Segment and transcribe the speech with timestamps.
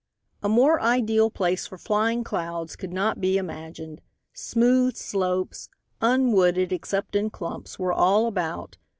[0.41, 4.01] A more ideal place for flying could not be imagined.
[4.33, 5.69] Smooth slopes
[6.01, 8.77] unwooded, except in clumps were all about.